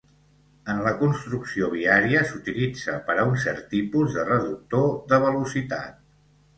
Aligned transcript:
En 0.73 0.79
la 0.87 0.93
construcció 1.01 1.69
viària, 1.75 2.25
s'utilitza 2.31 2.97
per 3.11 3.19
a 3.19 3.29
un 3.35 3.39
cert 3.47 3.71
tipus 3.77 4.19
de 4.19 4.27
reductor 4.35 4.93
de 5.15 5.25
velocitat. 5.31 6.07